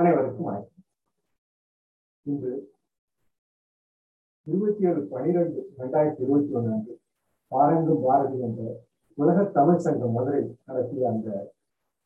[0.00, 0.82] அனைவருக்கும் வணக்கம்.
[2.22, 2.72] இன்று
[4.42, 7.00] இருபத்தி ஏழு பனிரெண்டு இரண்டாயிரத்தி இருபத்தி ஒன்று அன்று
[7.48, 8.80] பாரங்கும் பாரதி என்ற
[9.14, 11.54] உலக தமிழ் சங்கம் மதுரை நடத்திய அந்த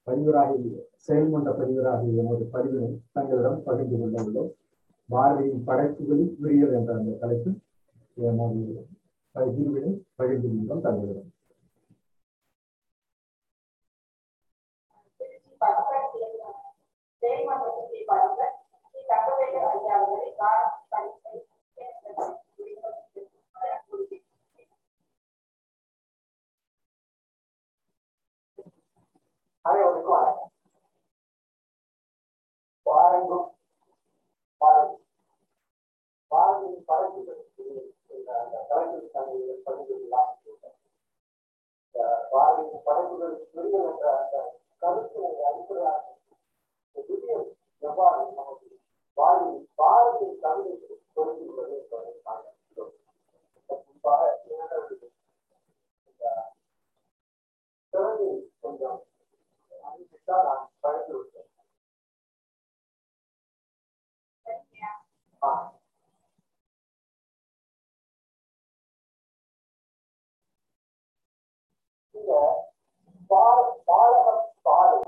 [0.06, 0.78] பதிவராகிய
[1.08, 4.50] செயல்மன்ற பதிவராகிய எமது பதிவினை தங்களிடம் பகிர்ந்து கொள்ள உள்ளோம்.
[5.08, 7.60] பாரதியின் படைப்புகளில் விரியல் என்ற அந்த தலைப்பில்
[8.14, 8.86] எமது
[9.34, 11.31] பதிவினை பகிர்ந்து கொள்ளும் தங்களிடம்.
[29.64, 30.50] அனைவருக்கும் வணக்கம்
[32.86, 33.48] பாரங்கும்
[36.30, 36.68] பாரதி
[38.38, 40.28] அந்த தலைப்பில் தங்கள் பதிவுகளாக
[42.32, 43.62] பாரதியின் படைப்புகளுக்கு
[44.12, 44.36] அந்த
[45.42, 46.00] அடிப்படையாக
[46.96, 47.48] விஜயம்
[47.82, 48.68] எவ்வாறு நமக்கு
[49.18, 52.92] பாரதி பாரதியின் கவிதைக்கு கொடுத்துள்ளது என்பதை காண்கிறோம்
[53.68, 54.96] குறிப்பாக இரண்டாவது
[56.08, 56.24] இந்த
[57.92, 58.28] திறனை
[58.62, 58.98] கொஞ்சம்
[59.82, 61.50] அறிவித்தால் நான் படித்து விட்டேன்
[65.42, 65.52] ஆ
[72.14, 72.32] இந்த
[73.30, 74.28] பால பாலக
[74.62, 74.98] பாலை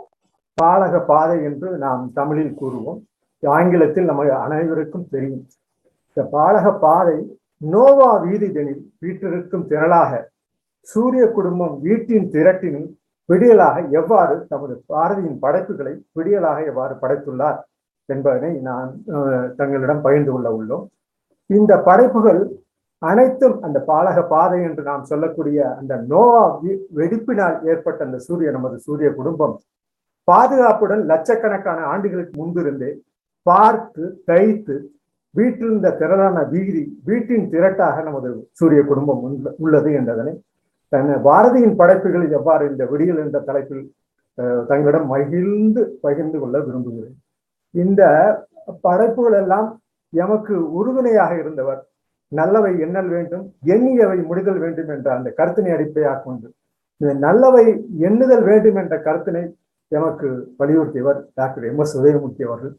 [0.75, 3.01] பாலக பாதை என்று நாம் தமிழில் கூறுவோம்.
[3.43, 5.43] ஆங்கிலத்தில் நம்ம அனைவருக்கும் தெரியும்.
[6.09, 7.17] இந்த பாலக பாதை
[7.67, 10.13] நோவா வீதிதனில் வீட்டிற்கும் திரளாக
[10.89, 12.89] சூரிய குடும்பம் வீட்டின் திரட்டினில்
[13.29, 17.61] விடியலாக எவ்வாறு தமது பாரதியின் படைப்புகளை விடியலாக எவ்வாறு படைத்துள்ளார்
[18.09, 20.85] என்பதனை நான் அஹ், தங்களிடம் பகிர்ந்து கொள்ள உள்ளோம்.
[21.51, 22.41] இந்த படைப்புகள்
[23.03, 26.43] அனைத்தும் அந்த பாலக பாதை என்று நாம் சொல்லக்கூடிய அந்த நோவா
[26.99, 29.55] வெடிப்பினால் ஏற்பட்ட அந்த சூரிய நமது சூரிய குடும்பம்
[30.29, 32.91] பாதுகாப்புடன் லட்சக்கணக்கான ஆண்டுகளுக்கு முன்பிருந்தே
[33.47, 34.77] பார்த்து தைத்து
[35.35, 39.23] வீட்டிலிருந்த திரளான வீதி வீட்டின் திரட்டாக நமது சூரிய குடும்பம்
[39.65, 40.35] உள்ளது என்றதனை
[40.93, 43.85] தன் பாரதியின் படைப்புகளில் எவ்வாறு இந்த விடியல் என்ற தலைப்பில்
[44.71, 47.17] தங்களிடம் மகிழ்ந்து பகிர்ந்து கொள்ள விரும்புகிறேன்.
[47.75, 48.03] இந்த
[48.87, 49.69] படைப்புகள் எல்லாம்
[50.13, 51.81] எமக்கு உறுதுணையாக இருந்தவர்.
[52.33, 56.49] நல்லவை எண்ணல் வேண்டும் எண்ணியவை முடிதல் வேண்டும் என்ற அந்த கருத்தினை அடிப்படையாக கொண்டு
[57.01, 57.65] இந்த நல்லவை
[58.09, 59.43] எண்ணுதல் வேண்டும் என்ற கருத்தினை
[59.95, 60.29] எமக்கு
[60.59, 62.73] வலியுறுத்தியவர் டாக்டர் எம் எஸ் உதயமூர்த்தி அவர்கள்.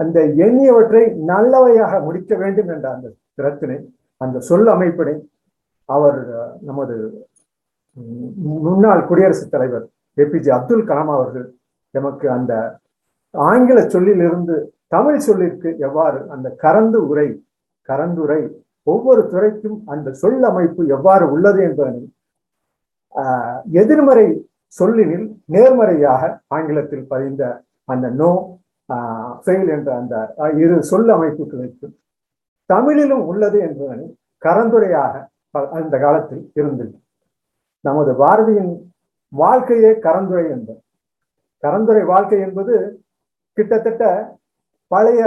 [0.00, 3.06] அந்த எண்ணியவற்றை நல்லவையாக முடிக்க வேண்டும் என்ற அந்த
[3.38, 3.76] திறத்தினை
[4.20, 5.14] அந்த சொல் அமைப்பினை
[5.88, 6.18] அவர்
[6.68, 6.94] நமது
[8.62, 9.86] முன்னாள் குடியரசுத் தலைவர்
[10.16, 11.46] ஏபிஜே அப்துல் கலாம் அவர்கள்
[11.94, 12.52] எமக்கு அந்த
[13.34, 14.56] ஆங்கில சொல்லிலிருந்து
[14.92, 17.28] தமிழ் சொல்லிற்கு எவ்வாறு அந்த கரந்து உரை
[17.88, 18.40] கரந்துரை
[18.86, 22.02] ஒவ்வொரு துறைக்கும் அந்த சொல் அமைப்பு எவ்வாறு உள்ளது என்பதனை
[23.14, 24.26] ஆஹ், எதிர்மறை
[24.76, 27.42] சொல்லினில் நேர்மறையாக ஆங்கிலத்தில் பதிந்த
[27.88, 28.30] அந்த நோ
[29.44, 31.86] ஃபெயில் என்ற அந்த அஹ், இரு சொல் அமைப்புகளுக்கு
[32.70, 34.06] தமிழிலும் உள்ளது என்பதனை
[34.42, 35.14] கரந்துரையாக
[35.78, 36.94] அந்த காலத்தில் இருந்தது.
[37.84, 38.72] நமது பாரதியின்
[39.32, 40.80] வாழ்க்கையே கரந்துரை என்பது.
[41.62, 42.74] கரந்துரை வாழ்க்கை என்பது
[43.58, 44.04] கிட்டத்தட்ட
[44.90, 45.22] பழைய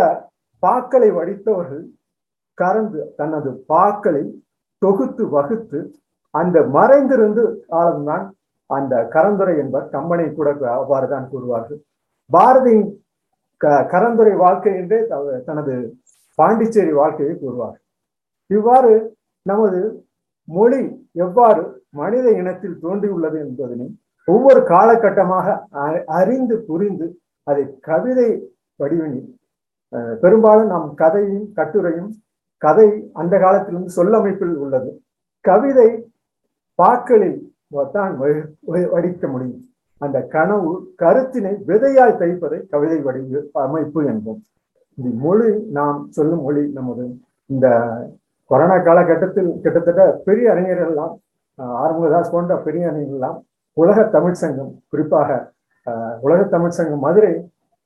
[0.64, 1.84] பாக்களை வடித்தவர்கள்
[2.58, 4.24] கறந்து தனது பாக்களை
[4.82, 5.80] தொகுத்து வகுத்து
[6.34, 8.26] அந்த மறைந்திருந்து காலம்தான்
[8.70, 11.80] அந்த கரந்துரை என்பர் கம்பனை கூட அவ்வாறு தான் கூறுவார்கள்.
[12.30, 12.88] பாரதியின்
[13.62, 15.00] க கரந்துரை வாழ்க்கை என்றே
[15.50, 15.74] தனது
[16.38, 17.78] பாண்டிச்சேரி வாழ்க்கையை கூறுவார்.
[18.50, 18.94] இவ்வாறு
[19.46, 19.80] நமது
[20.48, 20.82] மொழி
[21.26, 21.62] எவ்வாறு
[22.00, 23.88] மனித இனத்தில் தோன்றியுள்ளது என்பதனை
[24.28, 25.48] ஒவ்வொரு காலகட்டமாக
[26.20, 27.08] அறிந்து புரிந்து
[27.48, 28.30] அதை கவிதை
[28.80, 29.30] வடிவினில்
[30.24, 32.12] பெரும்பாலும் நாம் கதையும் கட்டுரையும்
[32.62, 32.88] கதை
[33.22, 34.90] அந்த காலத்திலிருந்து சொல்லமைப்பில் உள்ளது.
[35.46, 35.90] கவிதை
[36.80, 37.38] பாக்களில்
[37.96, 38.14] தான்
[38.94, 39.62] வடிக்க முடியும்.
[40.02, 40.72] அந்த கனவு
[41.02, 44.42] கருத்தினை விதையாய் தைப்பதை கவிதை வடிவு அமைப்பு என்போம்.
[44.98, 47.06] இந்த மொழி நாம் சொல்லும் மொழி நமது
[47.50, 47.68] இந்த
[48.52, 51.14] கொரோனா காலகட்டத்தில் கிட்டத்தட்ட பெரிய அறிஞர்கள் எல்லாம்
[51.82, 53.38] ஆறுமுகதாஸ் போன்ற பெரிய அறிஞர்கள் எல்லாம்
[53.78, 55.30] உலக தமிழ் சங்கம் குறிப்பாக
[55.88, 57.34] ஆஹ் உலக தமிழ் சங்கம் மதுரை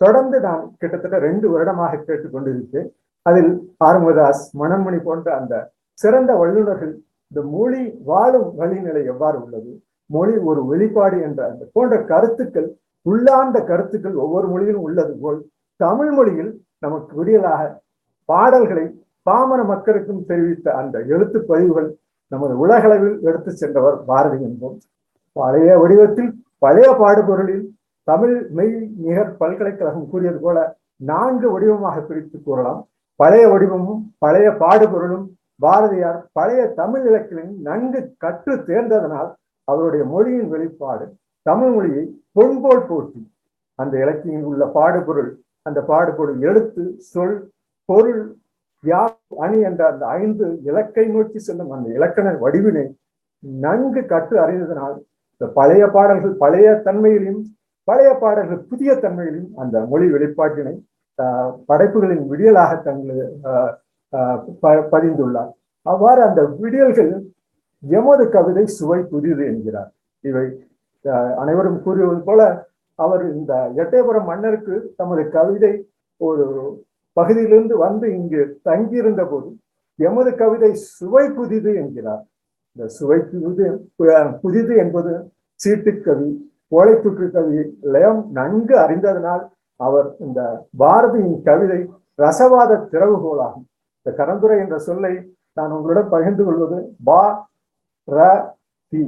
[0.02, 2.90] தொடர்ந்து நான் கிட்டத்தட்ட ரெண்டு வருடமாக கேட்டுக்கொண்டிருக்கேன்
[3.26, 3.52] அதில்
[3.84, 5.56] ஆறுமுகதாஸ் மணன்மணி போன்ற அந்த
[6.00, 6.94] சிறந்த வல்லுநர்கள்
[7.32, 9.82] இந்த மொழி வாழும் வழிநிலை எவ்வாறு உள்ளது?
[10.06, 15.46] மொழி ஒரு வெளிப்பாடு என்ற அந்த போன்ற கருத்துக்கள் உள்ளார்ந்த கருத்துக்கள் ஒவ்வொரு மொழியிலும் உள்ளது போல்
[15.76, 17.82] தமிழ் மொழியில் நமக்கு விடியலாக
[18.26, 21.96] பாடல்களை பாமர மக்களுக்கும் தெரிவித்த அந்த எழுத்து பதிவுகள்
[22.28, 24.78] நமது உலகளவில் எடுத்து சென்றவர் பாரதி என்போம்.
[25.34, 27.64] பழைய வடிவத்தில் பழைய பாடுபொருளில்
[28.04, 32.88] தமிழ் மெய் நிகர் பல்கலைக்கழகம் கூறியது போல நான்கு வடிவமாக பிரித்து கூறலாம்.
[33.16, 35.29] பழைய வடிவமும் பழைய பாடுபொருளும்
[35.60, 39.32] பாரதியார் பழைய தமிழ் இலக்கியம் நன்கு கற்று தேர்ந்ததனால்
[39.68, 41.06] அவருடைய மொழியின் வெளிப்பாடு
[41.46, 42.04] தமிழ் மொழியை
[42.36, 43.22] பொன்போல் போற்றி.
[43.80, 45.32] அந்த இலக்கியம் உள்ள பாடுபொருள்
[45.66, 47.36] அந்த பாடுபொருள் எழுத்து சொல்
[47.90, 48.22] பொருள்
[48.84, 49.02] யா
[49.44, 52.86] அணி என்ற அந்த ஐந்து இலக்கை நோக்கி செல்லும் அந்த இலக்கண வடிவினை
[53.64, 54.96] நன்கு கற்று அறிந்ததனால்
[55.34, 57.42] இந்த பழைய பாடல்கள் பழைய தன்மையிலும்
[57.88, 60.76] பழைய பாடல்கள் புதிய தன்மையிலும் அந்த மொழி வெளிப்பாட்டினை
[61.70, 63.22] படைப்புகளின் விடியலாக தங்கள்
[64.94, 65.52] பதிந்துள்ளார்.
[65.92, 67.12] அவ்வாறு அந்த விடியல்கள்
[67.84, 69.92] எமது கவிதை சுவை புதிது என்கிறார்.
[70.30, 70.46] இவை
[71.42, 72.42] அனைவரும் கூறியது போல
[73.00, 75.74] அவர் இந்த எட்டயபுரம் மன்னருக்கு தமது கவிதை
[76.22, 76.46] ஒரு
[77.18, 79.50] பகுதியிலிருந்து வந்து இங்கு தங்கியிருந்த போது
[80.00, 82.24] எமது கவிதை சுவை புதிது என்கிறார்.
[82.76, 83.68] இந்த சுவை புதிது
[84.44, 85.14] புதிது என்பது
[85.60, 86.30] சீட்டுக்கவி
[86.78, 87.62] ஓலைப்புற்று கவி
[87.94, 89.44] லயம் நன்கு அறிந்ததனால்
[89.80, 90.40] அவர் இந்த
[90.82, 91.80] பாரதியின் கவிதை
[92.24, 93.66] ரசவாத திறவுகோலாகும்.
[94.10, 95.12] இந்த கரந்துரை என்ற சொல்லை
[95.58, 97.22] நான் உங்களுடன் பகிர்ந்து கொள்வது பா
[98.08, 98.20] ர
[98.94, 99.02] தி.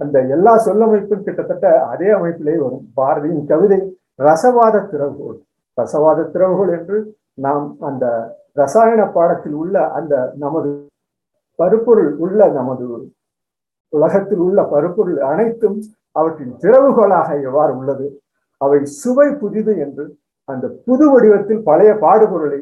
[0.00, 2.82] அந்த எல்லா சொல்லமைப்பும் கிட்டத்தட்ட அதே அமைப்பிலே வரும்.
[2.98, 3.78] பாரதியின் கவிதை
[4.22, 5.38] ரசவாத திறவுகோள்.
[5.78, 6.98] ரசவாத திறவுகோள் என்று
[7.44, 8.04] நாம் அந்த
[8.52, 10.70] ரசாயன பாடத்தில் உள்ள அந்த நமது
[11.58, 12.86] பருப்பொருள் உள்ள நமது
[13.92, 15.78] உலகத்தில் உள்ள பருப்பொருள் அனைத்தும்
[16.12, 18.06] அவற்றின் திறவுகோளாக எவ்வாறு உள்ளது?
[18.60, 20.04] அவை சுவை புதிது என்று
[20.48, 22.60] அந்த புது வடிவத்தில் பழைய பாடுபொருளை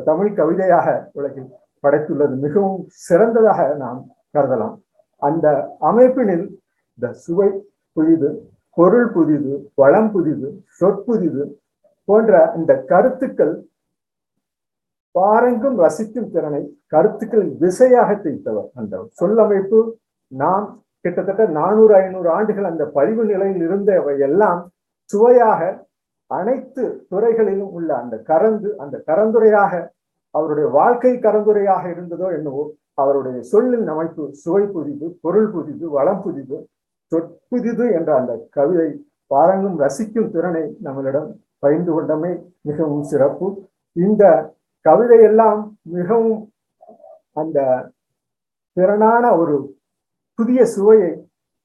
[0.00, 1.48] தமிழ் கவிதையாக உலகில்
[1.84, 4.00] படைத்துள்ளது மிகவும் சிறந்ததாக நாம்
[4.34, 4.76] கருதலாம்.
[5.22, 5.46] அந்த
[5.80, 6.46] அமைப்பினில்
[6.98, 7.48] இந்த சுவை
[7.96, 8.30] புதிது
[8.76, 10.48] பொருள் புதிது வளம் புதிது
[10.80, 11.42] சொற்புதிது
[12.08, 13.54] போன்ற இந்த கருத்துக்கள்
[15.14, 19.80] பாரங்கும் ரசிக்கும் திறனை கருத்துக்கள் விசையாக தைத்தவர் அந்த சொல்லமைப்பு
[20.32, 20.66] நாம்
[21.04, 24.60] கிட்டத்தட்ட நானூறு ஐநூறு ஆண்டுகள் அந்த பதிவு நிலையில் இருந்தவை எல்லாம்
[25.10, 25.60] சுவையாக
[26.32, 29.72] அனைத்து துறைகளிலும் உள்ள அந்த கரந்து அந்த கரந்துரையாக
[30.34, 32.62] அவருடைய வாழ்க்கை கரந்துரையாக இருந்ததோ என்னவோ
[32.94, 36.56] அவருடைய சொல்லின் அமைப்பு சுவை புதிது பொருள் புதிது வளம் புதிது
[37.12, 38.88] சொற்புதிது என்ற அந்த கவிதை
[39.30, 42.32] பாரங்கும் ரசிக்கும் திறனை நம்மளிடம் பகிர்ந்து கொண்டமை
[42.62, 43.46] மிகவும் சிறப்பு.
[43.96, 44.24] இந்த
[44.86, 46.38] கவிதையெல்லாம் மிகவும்
[47.32, 47.58] அந்த
[48.76, 49.56] திறனான ஒரு
[50.38, 51.10] புதிய சுவையை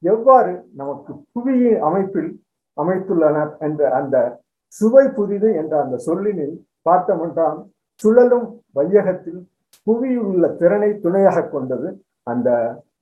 [0.04, 2.32] எவ்வாறு நமக்கு புவியின் அமைப்பில்
[2.78, 4.18] அமைத்துள்ளனர் என்ற அந்த
[4.74, 6.56] சுவை புதிது என்ற அந்த சொல்லினில்
[6.86, 7.60] பார்த்தோம்
[8.02, 9.40] சுழலும் வையகத்தில்
[9.88, 11.88] புவியில் உள்ள திறனை துணையாக கொண்டது.
[12.28, 12.50] அந்த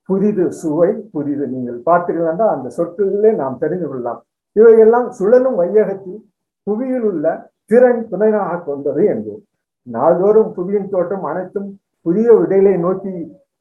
[0.08, 4.20] புதிது சுவை புதிது நீங்கள் பார்த்தீர்களா அந்த சொற்களிலே நாம் தெரிந்து கொள்ளலாம்.
[4.56, 6.20] இவையெல்லாம் சுழலும் வையகத்தில்
[6.66, 7.24] புவியில் உள்ள
[7.70, 9.42] திறன் துணையாக கொண்டது என்போம்.
[9.86, 11.68] நாள்தோறும் புவியின் தோற்றம் அனைத்தும்
[12.06, 13.12] புதிய விடைகளை நோக்கி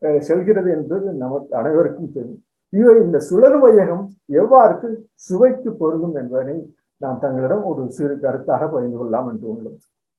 [0.01, 2.42] அஹ், செல்கிறது என்பது நமக்கு அனைவருக்கும் தெரியும்.
[2.74, 4.04] இவை இந்த சுழலும் வையகம்
[4.36, 4.90] எவ்வாறு
[5.28, 6.56] சுவைக்கு பொருந்தும் என்பதனை
[7.01, 9.77] நாம் தங்களிடம் ஒரு சிறு கருத்தாக பகிர்ந்து கொள்ளலாம் என்று உள்ளோம்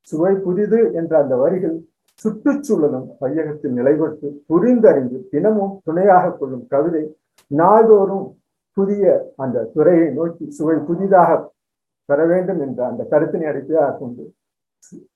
[0.09, 1.77] சுவை புதிது என்ற அந்த வரிகள்
[2.21, 7.03] சுற்றுச்சூழலும் வையகத்தில் நிலைபட்டு புரிந்தறிந்து தினமும் துணையாக கொள்ளும் கவிதை
[7.51, 8.27] நாள்தோறும்
[8.77, 9.05] புதிய
[9.37, 11.31] அந்த துறையை நோக்கி சுவை புதிதாக
[12.09, 14.25] பெற வேண்டும் என்ற அந்த கருத்தினை அடிப்படையாக கொண்டு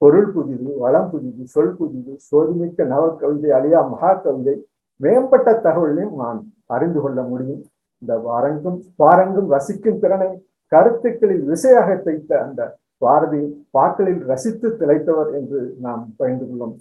[0.03, 4.55] பொருள் புதிது வளம் புதிது சொல் புதிது சோதிமிக்க நவ கவிதை அழியா மகா கவிதை
[5.01, 7.61] மேம்பட்ட தகவலையும் நான் அறிந்து கொள்ள முடியும்.
[8.03, 10.31] இந்த வாரங்கும் பாரங்கும் ரசிக்கும் திறனை
[10.73, 12.61] கருத்துக்களில் விசையாக தைத்த அந்த
[13.03, 13.43] பாரதி
[13.77, 16.75] பாக்களில் ரசித்து திளைத்தவர் என்று நாம் பயந்து கொள்ளும்.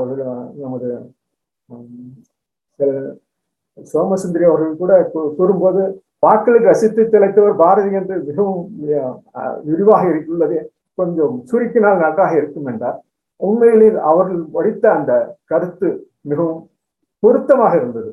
[0.00, 0.14] ஒரு
[0.62, 0.88] நமது
[3.92, 4.92] சோமசுந்தரி அவர்கள் கூட
[5.38, 5.82] கூறும்போது
[6.24, 8.62] பாக்களில் ரசித்து திளைத்தவர் பாரதி என்று மிகவும்
[9.68, 10.58] விரிவாக உள்ளது
[10.98, 12.98] கொஞ்சம் சுருக்கினால் நன்றாக இருக்கும் என்றார்.
[13.40, 15.12] உண்மையிலே அவர்கள் படித்த அந்த
[15.50, 15.88] கருத்து
[16.30, 16.60] மிகவும்
[17.22, 18.10] பொருத்தமாக இருந்தது.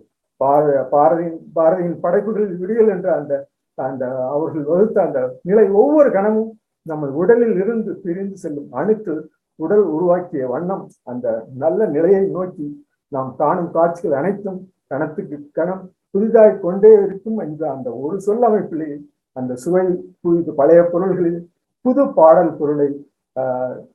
[0.94, 3.34] பாரதியின் பாரதியின் படைப்புகளில் விடியல் என்ற அந்த
[3.77, 6.51] அந்த அவர்கள் வகுத்த அந்த நிலை ஒவ்வொரு கணமும்
[6.86, 9.22] நம்ம உடலில் இருந்து பிரிந்து செல்லும் அணுக்கள்
[9.60, 11.25] உடல் உருவாக்கிய வண்ணம் அந்த
[11.58, 12.67] நல்ல நிலையை நோக்கி
[13.12, 18.98] நாம் காணும் காட்சிகள் அனைத்தும் கணத்துக்கு கணம் புதிதாய் கொண்டே இருக்கும் என்ற அந்த ஒரு சொல்லமைப்பிலேயே
[19.36, 19.86] அந்த சுவை
[20.22, 21.39] புது பழைய பொருள்களில்
[21.86, 22.89] புது பாடல் பொருளை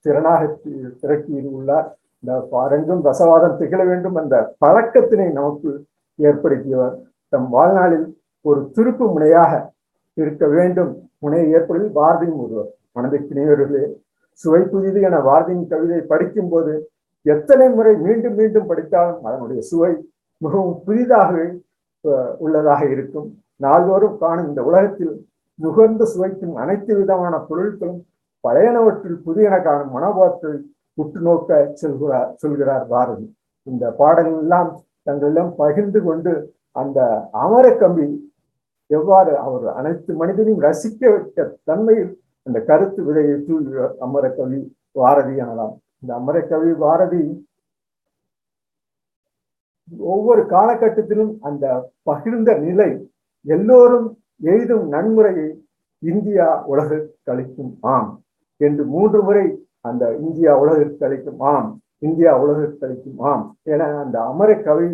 [0.04, 1.88] திறனாக தி- திரட்டி உள்ளார்.
[2.22, 5.70] இந்த பாரெங்கும் ரசவாதம் திகழ வேண்டும் அந்த பழக்கத்தினை நமக்கு
[6.18, 6.96] ஏற்படுத்தியவர்
[7.32, 8.06] தம் வாழ்நாளில்
[8.48, 9.52] ஒரு திருப்பு முனையாக
[10.16, 10.92] இருக்க வேண்டும்.
[11.22, 12.70] முனை ஏற்படுத்தி பாரதியும் ஒருவர்.
[12.96, 13.84] மனதிற்கினியவர்களே
[14.42, 16.72] சுவை புதிது என பாரதியின் கவிதை படிக்கும் போது
[17.26, 19.92] எத்தனை முறை மீண்டும் மீண்டும் படித்தாலும் அதனுடைய சுவை
[20.42, 21.46] மிகவும் புதிதாகவே
[22.44, 23.28] உள்ளதாக இருக்கும்.
[23.64, 25.14] நாள்தோறும் காணும் இந்த உலகத்தில்
[25.58, 28.00] நுகர்ந்து சுவைக்கும் அனைத்து விதமான பொருட்களும்
[28.44, 30.52] பழையனவற்றில் புதியன காணும் மனோபாவத்தை
[30.98, 33.26] உற்று நோக்க செல்கிறார் சொல்கிறார் பாரதி.
[33.66, 34.70] இந்த பாடல் எல்லாம்
[35.08, 36.32] தங்களிடம் பகிர்ந்து கொண்டு
[36.80, 37.00] அந்த
[37.42, 38.06] அமர கம்பி
[38.90, 42.10] எவ்வாறு அவர் அனைத்து மனிதனையும் ரசிக்க வைக்க தன்மையில்
[42.46, 44.60] அந்த கருத்து விதையை தூள்கிறார் அமரக்கவி
[44.96, 47.22] பாரதி எனலாம் இந்த அமரக்கவி பாரதி
[50.10, 51.64] ஒவ்வொரு காலகட்டத்திலும் அந்த
[52.06, 52.90] பகிர்ந்த நிலை
[53.46, 54.08] எல்லோரும்
[54.46, 55.48] எய்தும் நன்முறையை
[56.02, 58.10] இந்தியா உலகிற்கு கழிக்கும் ஆம்
[58.60, 59.44] என்று மூன்று முறை
[59.84, 61.68] அந்த இந்தியா உலகிற்கு அளிக்கும் ஆம்
[62.02, 63.42] இந்தியா உலகிற்கு அளிக்கும் ஆம்.
[63.66, 64.88] என அந்த அமர கவி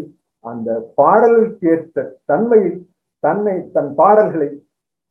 [0.44, 2.78] அந்த பாடலுக்கு ஏற்ற தன்மையில்
[3.26, 4.49] தன்னை தன் பாடல்களை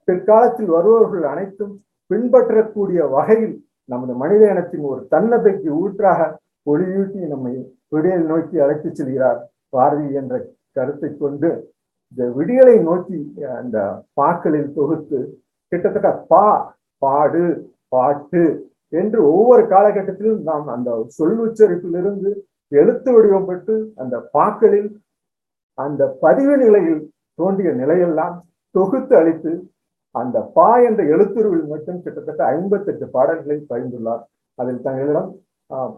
[0.08, 1.74] பிற்காலத்தில் வருபவர்கள் அனைத்தும்
[2.12, 3.56] பின்பற்றக்கூடிய வகையில்
[3.90, 6.20] நமது மனித இனத்தின் ஒரு தன்னம்பிக்கை ஊற்றாக
[6.68, 7.54] ஒளியூட்டி நம்மை
[7.90, 9.40] விடியல் நோக்கி அழைத்துச் செல்கிறார்
[9.74, 10.36] பாரதி என்ற
[10.76, 11.50] கருத்தை கொண்டு
[12.12, 13.18] இந்த விடியலை நோக்கி
[13.56, 13.78] அந்த
[14.14, 15.20] பாக்களில் தொகுத்து
[15.72, 16.46] கிட்டத்தட்ட பா
[17.02, 17.46] பாடு
[17.90, 18.44] பாட்டு
[18.94, 22.32] என்று ஒவ்வொரு காலகட்டத்திலும் நாம் அந்த சொல் உச்சரிப்பிலிருந்து
[22.72, 24.90] எழுத்து வடிவம் பெற்று அந்த பாக்களில்
[25.78, 27.02] அந்த பதிவு நிலையில்
[27.40, 28.36] தோன்றிய நிலையெல்லாம்
[28.76, 29.54] தொகுத்து அளித்து
[30.16, 34.24] அந்த பா என்ற எழுத்துருவில் மட்டும் கிட்டத்தட்ட ஐம்பத்தெட்டு பாடல்களை பகிர்ந்துள்ளார்.
[34.60, 35.30] அதில் தங்களிடம்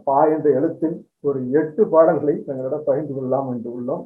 [0.07, 0.95] பா என்ற எழுத்தில்
[1.27, 4.03] ஒரு எட்டு பாடல்களை தங்களிடம் பகிர்ந்து கொள்ளலாம் என்று உள்ளோம்.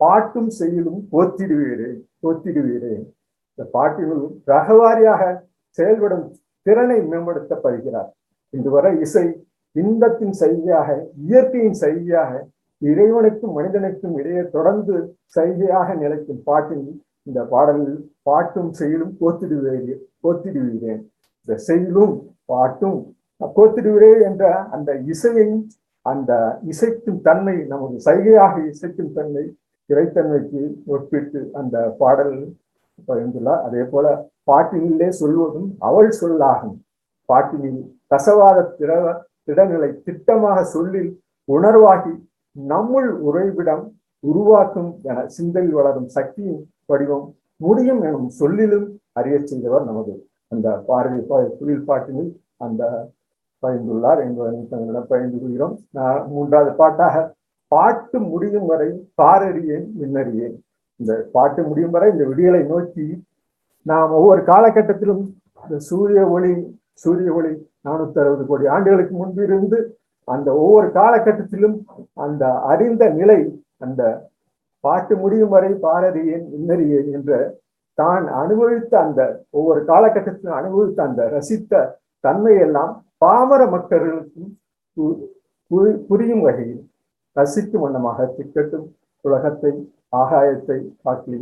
[0.00, 1.90] பாட்டும் செய்யலும் போத்திடுவீரே
[2.22, 2.94] போத்திடுவீரே
[3.50, 5.22] இந்த பாட்டினுள் ரகவாரியாக
[5.78, 6.26] செயல்படும்
[6.66, 8.10] திறனை மேம்படுத்த படுகிறார்.
[8.54, 9.26] இதுவரை இசை
[9.76, 10.88] இன்பத்தின் செய்தியாக
[11.26, 12.32] இயற்கையின் செய்தியாக
[12.82, 14.94] இறைவனுக்கும் மனிதனுக்கும் இடையே தொடர்ந்து
[15.36, 16.86] சைகையாக நிலைக்கும் பாட்டின்
[17.28, 21.02] இந்த பாடலில் பாட்டும் செயலும் கோத்திடுவீரே கோத்திடுவீரேன்
[21.40, 22.14] இந்த செயலும்
[22.52, 22.98] பாட்டும்
[23.56, 24.44] கோத்திடுவீரே என்ற
[24.76, 25.56] அந்த இசையின்
[26.06, 26.32] அந்த
[26.72, 29.44] இசைக்கும் தன்மை நமது சைகையாக இசைக்கும் தன்மை
[29.90, 30.62] இறைத்தன்மைக்கு
[30.94, 32.36] ஒப்பிட்டு அந்த பாடல்
[33.08, 33.62] பகிர்ந்துள்ளார்.
[33.66, 34.06] அதே போல
[34.50, 36.76] பாட்டினிலே சொல்வதும் அவள் சொல்லாகும்.
[37.28, 37.80] பாட்டினில்
[38.12, 38.92] ரசவாத திட
[39.48, 41.10] திடநிலை திட்டமாக சொல்லில்
[41.48, 42.14] உணர்வாகி
[42.56, 43.84] நம்முள் உறைவிடம்
[44.24, 50.14] உருவாக்கும் என சிந்தையில் வளரும் சக்தியின் வடிவம் முடியும் எனும் சொல்லிலும் அறிய செய்தவர் நமது
[50.48, 51.20] அந்த பாரதி
[51.60, 52.82] குயில் பாட்டினில் அந்த
[53.62, 55.78] பயந்துள்ளார் என்பதை தங்களிடம் பகிர்ந்து கொள்கிறோம்.
[55.90, 57.34] நான் மூன்றாவது பாட்டாக
[57.72, 58.88] பாட்டு முடியும் வரை
[59.22, 60.56] பாரறியேன் மின்னறியேன்
[60.96, 63.06] இந்த பாட்டு முடியும் வரை இந்த விடியலை நோக்கி
[63.82, 65.22] நாம் ஒவ்வொரு காலகட்டத்திலும்
[65.62, 66.52] இந்த சூரிய ஒளி
[66.94, 69.78] சூரிய ஒளி நானூத்தி அறுபது கோடி ஆண்டுகளுக்கு முன்பு இருந்து
[70.28, 71.76] அந்த ஒவ்வொரு காலகட்டத்திலும்
[72.16, 73.38] அந்த அறிந்த நிலை
[73.78, 74.02] அந்த
[74.84, 77.30] பாட்டு முடியும் வரை பாரதியின் இன்னறியேன் என்ற
[77.98, 79.20] தான் அனுபவித்த அந்த
[79.50, 81.82] ஒவ்வொரு காலகட்டத்திலும் அனுபவித்த அந்த ரசித்த
[82.24, 84.50] தன்மையெல்லாம் பாமர மக்களுக்கும்
[86.10, 86.82] புரியும் வகையில்
[87.36, 88.86] ரசிக்கும் வண்ணமாக திக்கட்டும்
[89.24, 89.72] உலகத்தை
[90.16, 91.38] ஆகாயத்தை காட்டி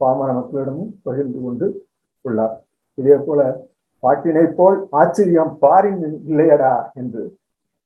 [0.00, 1.66] பாமர மக்களிடமும் பகிர்ந்து கொண்டு
[2.24, 2.56] உள்ளார்.
[2.98, 3.40] இதே போல
[4.02, 7.22] பாட்டினை போல் ஆச்சரியம் பாரின் இல்லையடா என்று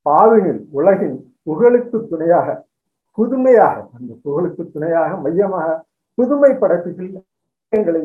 [0.05, 1.17] பாவினில் உலகின்
[1.47, 2.47] புகழுக்கு துணையாக
[3.17, 5.67] புதுமையாக அந்த புகழுக்கு துணையாக மையமாக
[6.17, 8.01] புதுமை படைப்புகள்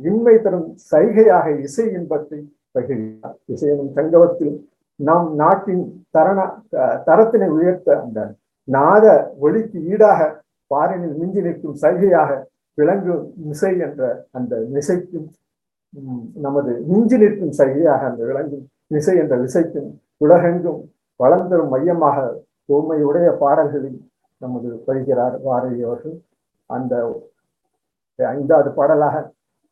[0.00, 2.38] இன்மை தரும் சைகையாக இசை இன்பத்தை
[2.74, 3.36] பகிர்கிறார்.
[3.48, 4.54] இசையனும் சங்கவத்தில்
[5.00, 6.38] நம் நாட்டின் தரண
[7.06, 8.20] தரத்தினை உயர்த்த அந்த
[8.68, 9.06] நாத
[9.40, 10.20] ஒளிக்கு ஈடாக
[10.70, 12.30] பாரினில் மிஞ்சி நிற்கும் சைகையாக
[12.78, 15.28] விளங்கும் இசை என்ற அந்த இசைக்கும்
[16.36, 20.80] நமது மிஞ்சி நிற்கும் சைகையாக அந்த விளங்கும் இசை என்ற விசைக்கும் உலகெங்கும்
[21.20, 22.18] வளர்ந்தரும் மையமாக
[22.72, 23.98] தூய்மையுடைய பாடல்களில்
[24.42, 26.16] நமது பயிர்கிறார் பாரதி அவர்கள்.
[26.70, 26.94] அந்த
[28.18, 29.16] ஐந்தாவது பாடலாக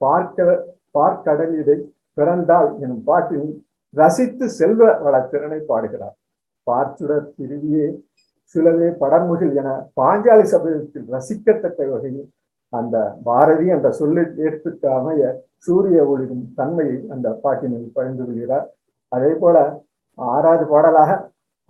[0.00, 0.56] பார்க்க
[0.96, 1.76] பார்க்கடலிடை
[2.18, 3.48] பிறந்தால் எனும் பாட்டில்
[3.94, 6.16] ரசித்து செல்வ வள திறனை பாடுகிறார்.
[6.66, 7.86] பார்ச்சுடர் திருவியே
[8.54, 12.28] சிலவே படர்முகில் என பாஞ்சாலி சபதத்தில் ரசிக்கத்தக்க வகையில்
[12.72, 12.96] அந்த
[13.28, 15.22] பாரதி அந்த சொல்லில் ஏற்றுக்கு அமைய
[15.66, 18.66] சூரிய ஒளிரும் தன்மையை அந்த பாட்டினில் பகிர்ந்து கொள்கிறார்.
[19.12, 19.56] அதே போல
[20.18, 21.10] ஆறாவது பாடலாக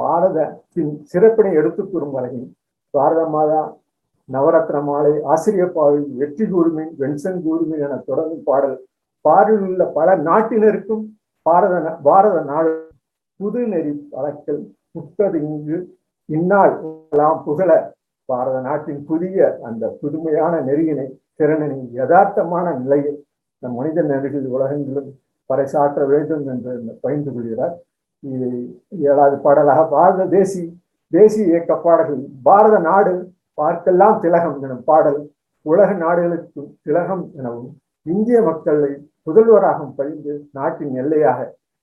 [0.01, 2.47] பாரதத்தின் சிறப்பினை எடுத்துக் கூறும் வரையில்
[2.95, 3.61] பாரத மாதா
[4.29, 8.77] நவரத்ன மாலை ஆசிரிய பாவை வெற்றி கூர்மின் வெண்சன் கூர்மின் என தொடங்கும் பாடல்.
[9.25, 11.03] பாரில் உள்ள பல நாட்டினருக்கும்
[11.43, 12.73] பாரத பாரத நாடு
[13.41, 15.79] புது நெறி வழக்கில் புத்தது இங்கு.
[16.29, 16.75] இந்நாள்
[17.11, 17.71] எல்லாம் புகழ
[18.25, 21.07] பாரத நாட்டின் புதிய அந்த புதுமையான நெறியினை
[21.39, 23.19] திறனினை யதார்த்தமான நிலையில்
[23.63, 25.11] நம் மனித நெறிகள் உலகங்களும்
[25.49, 27.75] பறைசாற்ற வேண்டும் என்று பகிர்ந்து கொள்கிறார்.
[28.23, 30.63] ஏழாவது பாடலாக பாரத தேசி
[31.13, 33.15] தேசிய இயக்க பாடல்கள் பாரத நாடு
[33.59, 35.21] பார்க்கெல்லாம் திலகம் எனும் பாடல்
[35.67, 37.71] உலக நாடுகளுக்கு திலகம் எனவும்
[38.03, 41.41] இந்திய மக்களை புதல்வராகவும் பயின்று நாட்டின் எல்லையாக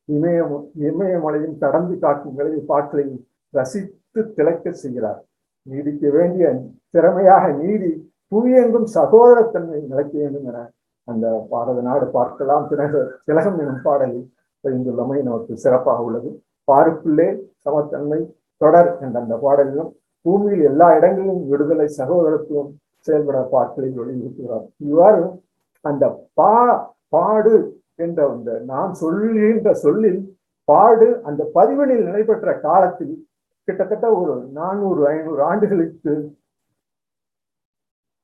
[0.10, 3.22] இமயம் இமயமலையும் கடந்து காக்கும் விளைவு பாட்களையும்
[3.54, 5.20] ரசித்து திளைக்க செய்கிறார்.
[5.66, 6.46] நீடிக்க வேண்டிய
[6.90, 7.92] திறமையாக நீடி
[8.32, 10.60] புவியெங்கும் சகோதரத்தன்மை நிலைக்க வேண்டும் என
[11.08, 14.26] அந்த பாரத நாடு பார்க்கலாம் திலக திலகம் எனும் பாடலில்
[14.64, 16.30] பகிர்ந்துள்ளமை நமக்கு சிறப்பாக உள்ளது.
[16.68, 17.28] பாருக்குள்ளே
[17.66, 18.20] சமத்தன்மை
[18.62, 19.92] தொடர் என்ற அந்த பாடலிலும்
[20.26, 22.72] பூமியில் எல்லா இடங்களிலும் விடுதலை சகோதரத்துவம்
[23.08, 25.22] செயல்பட பாட்களில் வலியுறுத்துகிறார் இவ்வாறு
[25.86, 26.54] அந்த பா
[27.14, 27.56] பாடு
[27.96, 30.20] என்ற அந்த நான் சொல்கின்ற சொல்லில்
[30.68, 33.14] பாடு அந்த பதிவெளியில் நடைபெற்ற காலத்தில்
[33.68, 36.14] கிட்டத்தட்ட ஒரு நானூறு ஐநூறு ஆண்டுகளுக்கு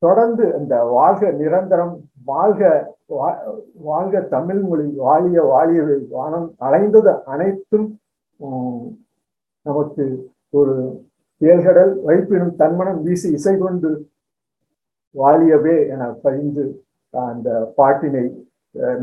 [0.01, 1.93] தொடர்ந்து அந்த வாழ்க நிரந்தரம்
[2.29, 2.61] வாழ்க
[3.87, 5.97] வாழ்க தமிழ் மொழி வாழிய வாழியவை.
[6.15, 7.87] வானம் அலைந்தது அனைத்தும்
[9.65, 10.05] நமக்கு
[10.59, 10.75] ஒரு
[11.41, 13.91] தேல்கடல் வைப்பினும் தன்மனம் வீசி இசை கொண்டு
[15.15, 16.63] வாழியவே என பதிந்து
[17.13, 18.25] அந்த பாட்டினை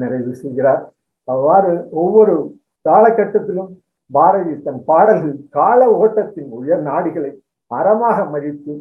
[0.02, 0.82] நிறைவு செய்கிறார்.
[1.28, 1.72] அவ்வாறு
[2.02, 2.34] ஒவ்வொரு
[2.84, 3.72] காலகட்டத்திலும்
[4.10, 7.30] பாரதி தன் பாடல்கள் கால ஓட்டத்தின் உயர் நாடிகளை
[7.70, 8.74] அறமாக மதித்து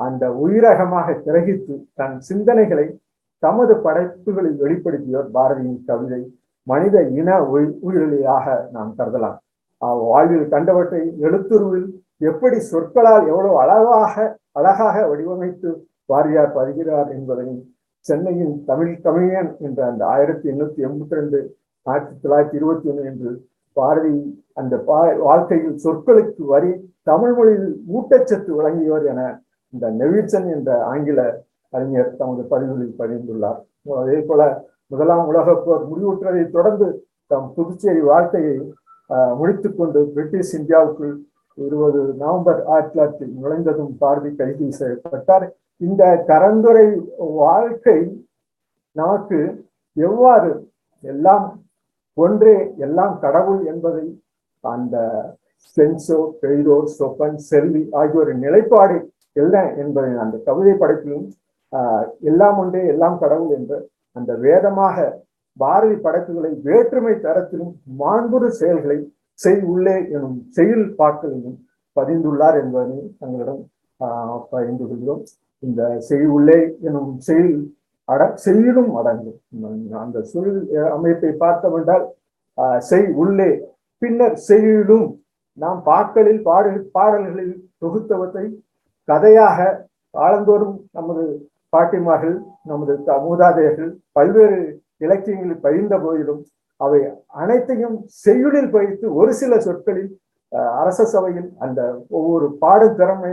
[0.00, 2.86] அந்த உயிரகமாக கிரகித்து தன் சிந்தனைகளை
[3.42, 6.20] தமது படைப்புகளில் வெளிப்படுத்தியவர் பாரதியின் கவிதை
[6.66, 7.76] மனித இன உயி-
[8.72, 9.36] நாம் கருதலாம்.
[10.06, 11.88] வாழ்வில் கண்டவற்றை எழுத்துருவில்
[12.20, 14.14] எப்படி சொற்களால் எவ்வளவு அழகாக
[14.52, 15.68] அழகாக வடிவமைத்து
[16.08, 17.60] பாரதியார் பதிகிறார் என்பதையும்
[18.06, 21.38] சென்னையின் தமிழ் தமிழன் என்ற அந்த ஆயிரத்தி எண்ணூத்தி எண்பத்தி ரெண்டு
[21.86, 23.30] ஆயிரத்தி தொள்ளாயிரத்தி இருபத்தி ஒன்று என்று
[23.76, 24.12] பாரதி
[24.52, 29.20] அந்த பா- வாழ்க்கையில் சொற்களுக்கு வரி தமிழ் மொழியில் ஊட்டச்சத்து வழங்கியவர் என
[29.72, 31.20] இந்த நெவில்சன் என்ற ஆங்கில
[31.72, 33.58] அறிஞர் தமது பதிவுகளில் பதிந்துள்ளார்.
[33.96, 34.42] அதே போல
[34.90, 36.86] முதலாம் உலகப் போர் முடிவுற்றதை தொடர்ந்து
[37.30, 38.54] தம் புதுச்சேரி வாழ்க்கையை
[39.10, 39.34] ஆஹ்,
[39.76, 41.14] கொண்டு பிரிட்டிஷ் இந்தியாவுக்குள்
[41.58, 45.46] இருபது நவம்பர் ஆயிரத்தி தொள்ளாயிரத்தி நுழைந்ததும் பாரதி கைது செய்யப்பட்டார்
[45.80, 46.88] இந்த கரந்துரை
[47.38, 47.98] வாழ்க்கை
[48.96, 49.38] நமக்கு
[49.96, 50.50] எவ்வாறு
[51.04, 51.46] எல்லாம்
[52.18, 54.04] ஒன்றே எல்லாம் கடவுள் என்பதை
[54.64, 54.96] அந்த
[55.76, 58.96] சென்சோ பெய்தோர் சொப்பன் செல்வி ஆகியோரின் நிலைப்பாடு
[59.36, 61.26] என்ன என்பதை அந்த கவிதை படைப்பிலும்
[62.28, 63.72] எல்லாம் ஒன்றே எல்லாம் கடவுள் என்ற
[64.16, 64.96] அந்த வேதமாக
[65.56, 68.98] பாரதி படைப்புகளை வேற்றுமை தரத்திலும் மாண்புறு செயல்களை
[69.38, 71.58] செய் உள்ளே எனும் செயல் பாக்களிலும்
[71.96, 73.62] பதிந்துள்ளார் என்பதை தங்களிடம்
[74.52, 75.22] பகிர்ந்து கொள்கிறோம்.
[75.62, 76.58] இந்த செய் உள்ளே
[76.88, 77.54] எனும் செயல்
[78.08, 79.38] அட செயலும் அடங்கும்.
[80.04, 80.52] அந்த சொல்
[80.96, 82.04] அமைப்பை பார்த்தவென்றால்
[82.90, 83.50] செய் உள்ளே
[84.02, 85.06] பின்னர் செயலும்
[85.58, 88.46] நாம் பாக்களில் பாடல் பாடல்களில் தொகுத்தவற்றை
[89.08, 89.68] கதையாக
[90.14, 91.24] காலந்தோறும் நமது
[91.72, 94.58] பாட்டிமார்கள் நமது த- மூதாதையர்கள் பல்வேறு
[95.00, 96.40] இலக்கியங்களில் பயின்ற போதிலும்
[96.80, 97.00] அவை
[97.40, 100.10] அனைத்தையும் செய்யுளில் பயித்து ஒரு சில சொற்களில்
[100.52, 101.80] அஹ், அரச சபையில் அந்த
[102.16, 103.32] ஒவ்வொரு பாடும் திறமை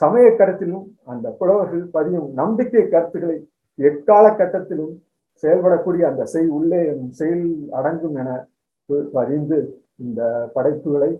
[0.00, 3.36] சமய கருத்திலும் அந்த புலவர்கள் பதியும் நம்பிக்கை கருத்துக்களை
[3.78, 4.94] எக்கால கட்டத்திலும்
[5.42, 6.80] செயல்படக்கூடிய அந்த செய் உள்ளே
[7.18, 7.44] செயல்
[7.78, 8.30] அடங்கும் என
[8.88, 9.58] பு- பதிந்து
[9.98, 10.20] இந்த
[10.54, 11.10] படைப்புகளை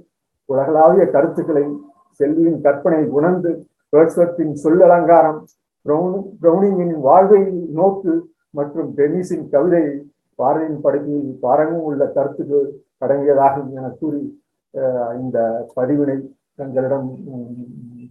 [0.48, 1.64] உலகளாவிய கருத்துக்களை
[2.20, 3.50] செல்வியின் கற்பனை உணர்ந்து
[3.92, 5.40] வேர்ட்ஸ்வர்த்தின் சொல்லலங்காரம்
[5.86, 7.40] பிரௌனிங்கின் வாழ்வை
[7.78, 8.12] நோக்கு
[8.58, 9.84] மற்றும் டென்னிஸின் கவிதை
[10.38, 12.66] பாரதியின் படைப்பில் பாரங்கும் உள்ள கருத்துக்கள்
[13.04, 14.22] அடங்கியதாகும் என கூறி
[15.22, 15.38] இந்த
[15.76, 16.16] பதிவினை
[16.60, 17.08] தங்களிடம்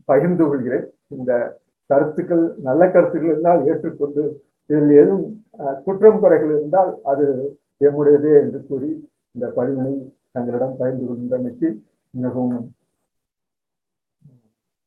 [0.09, 0.85] பகிர்ந்து கொள்கிறேன்.
[1.15, 1.31] இந்த
[1.89, 4.23] கருத்துக்கள் நல்ல கருத்துக்கள் இருந்தால் ஏற்றுக்கொண்டு
[4.69, 5.25] இதில் எதுவும்
[5.85, 7.25] குற்றம் குறைகள் இருந்தால் அது
[7.87, 8.89] எம்முடையதே என்று கூறி
[9.35, 9.93] இந்த பதிவினை
[10.35, 11.69] தங்களிடம் பகிர்ந்து கொண்டமைக்கு
[12.13, 12.55] மிகவும்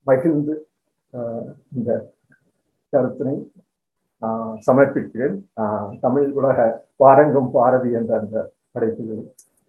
[0.06, 0.54] மகிழ்ந்து
[1.78, 1.90] இந்த
[2.92, 3.36] கருத்தினை
[4.22, 5.34] ஆஹ், சமர்ப்பிக்கிறேன்.
[5.56, 6.58] ஆஹ், தமிழ் உலக
[6.96, 9.22] பாரங்கம் பாரதி என்ற அந்த படைப்புகள்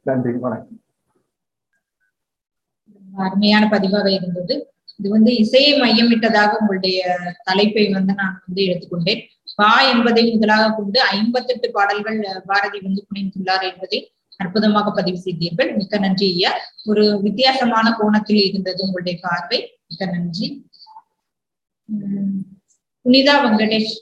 [0.05, 0.79] நன்றி வணக்கம்.
[3.15, 4.55] அருமையான பதிவாக இருந்தது.
[4.99, 6.99] இது வந்து இசையை மையமிட்டதாக உங்களுடைய
[7.43, 9.21] தலைப்பை வந்து நான் வந்து எடுத்துக்கொண்டேன்.
[9.55, 13.99] பா என்பதை முதலாக கொண்டு ஐம்பத்தெட்டு பாடல்கள் பாரதி வந்து புனைந்துள்ளார் என்பதை
[14.39, 15.75] அற்புதமாக பதிவு செய்தீர்கள்.
[15.75, 16.51] மிக்க நன்றி ஐயா.
[16.85, 19.59] ஒரு வித்தியாசமான கோணத்தில் இருந்தது உங்களுடைய பார்வை.
[19.87, 20.47] மிக்க நன்றி.
[21.89, 22.56] உம்
[23.07, 23.93] புனிதா வெங்கடேஷ்.